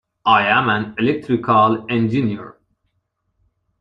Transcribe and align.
I 0.25 0.47
am 0.47 0.67
an 0.69 0.95
Electrical 0.97 1.85
Engineer. 1.87 2.57